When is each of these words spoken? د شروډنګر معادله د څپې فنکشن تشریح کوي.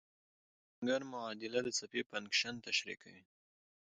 د 0.03 0.03
شروډنګر 0.03 1.01
معادله 1.11 1.59
د 1.63 1.69
څپې 1.77 2.01
فنکشن 2.09 2.55
تشریح 2.67 2.97
کوي. 3.03 3.23